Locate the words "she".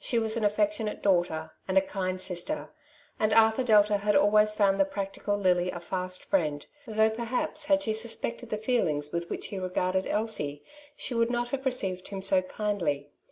0.00-0.18, 7.84-7.92, 10.96-11.14